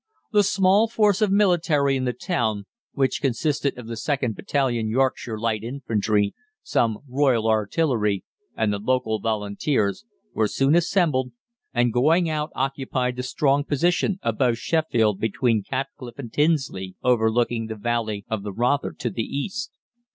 The 0.31 0.41
small 0.41 0.87
force 0.87 1.21
of 1.21 1.31
military 1.31 1.95
in 1.95 2.05
the 2.05 2.11
town, 2.13 2.65
which 2.93 3.21
consisted 3.21 3.77
of 3.77 3.85
the 3.85 3.93
2nd 3.93 4.35
Battalion 4.35 4.89
Yorkshire 4.89 5.39
Light 5.39 5.63
Infantry, 5.63 6.33
some 6.63 7.01
Royal 7.07 7.47
Artillery, 7.47 8.23
and 8.57 8.73
the 8.73 8.79
local 8.79 9.19
Volunteers, 9.19 10.03
were 10.33 10.47
soon 10.47 10.73
assembled, 10.73 11.33
and 11.71 11.93
going 11.93 12.31
out 12.31 12.49
occupied 12.55 13.15
the 13.15 13.21
strong 13.21 13.63
position 13.63 14.17
above 14.23 14.57
Sheffield 14.57 15.19
between 15.19 15.61
Catcliffe 15.61 16.17
and 16.17 16.33
Tinsley, 16.33 16.95
overlooking 17.03 17.67
the 17.67 17.75
valley 17.75 18.25
of 18.27 18.41
the 18.41 18.51
Rother 18.51 18.93
to 18.93 19.11
the 19.11 19.21
east. 19.21 19.69